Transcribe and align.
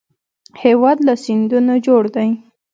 هېواد 0.63 0.97
له 1.07 1.13
سیندونو 1.23 1.75
جوړ 1.85 2.03
دی 2.15 2.29